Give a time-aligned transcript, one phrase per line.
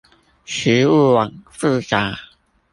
[0.45, 2.15] 食物網複雜